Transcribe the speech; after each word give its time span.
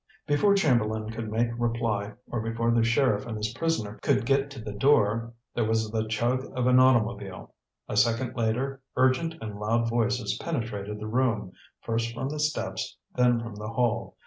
Before 0.25 0.55
Chamberlain 0.55 1.11
could 1.11 1.29
make 1.29 1.49
reply, 1.59 2.13
or 2.31 2.41
before 2.41 2.71
the 2.71 2.81
sheriff 2.83 3.27
and 3.27 3.37
his 3.37 3.53
prisoner 3.53 3.99
could 4.01 4.25
get 4.25 4.49
to 4.49 4.59
the 4.59 4.71
door, 4.71 5.31
there 5.53 5.63
was 5.63 5.91
the 5.91 6.07
chug 6.07 6.43
of 6.57 6.65
an 6.65 6.79
automobile. 6.79 7.53
A 7.87 7.95
second 7.95 8.35
later 8.35 8.81
urgent 8.95 9.35
and 9.41 9.59
loud 9.59 9.87
voices 9.87 10.39
penetrated 10.41 10.99
the 10.99 11.05
room, 11.05 11.51
first 11.81 12.15
from 12.15 12.29
the 12.29 12.39
steps, 12.39 12.97
then 13.13 13.39
from 13.41 13.53
the 13.53 13.67
hall. 13.69 14.17